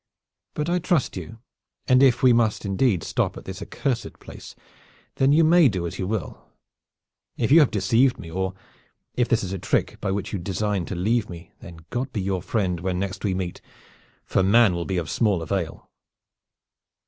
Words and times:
But 0.55 0.67
I 0.67 0.79
trust 0.79 1.15
you, 1.15 1.37
and 1.87 2.01
if 2.01 2.23
we 2.23 2.33
must 2.33 2.65
indeed 2.65 3.03
stop 3.03 3.37
at 3.37 3.45
this 3.45 3.61
accursed 3.61 4.17
place, 4.17 4.55
then 5.17 5.31
you 5.31 5.43
may 5.43 5.69
do 5.69 5.85
as 5.85 5.99
you 5.99 6.07
will. 6.07 6.43
If 7.37 7.51
you 7.51 7.59
have 7.59 7.69
deceived 7.69 8.17
me, 8.17 8.31
or 8.31 8.55
if 9.13 9.29
this 9.29 9.43
is 9.43 9.53
a 9.53 9.59
trick 9.59 10.01
by 10.01 10.09
which 10.09 10.33
you 10.33 10.39
design 10.39 10.85
to 10.85 10.95
leave 10.95 11.29
me, 11.29 11.51
then 11.59 11.85
God 11.91 12.11
be 12.13 12.19
your 12.19 12.41
friend 12.41 12.79
when 12.79 12.97
next 12.97 13.23
we 13.23 13.35
meet, 13.35 13.61
for 14.25 14.41
man 14.41 14.73
will 14.73 14.85
be 14.85 14.97
of 14.97 15.07
small 15.07 15.43
avail!" 15.43 15.91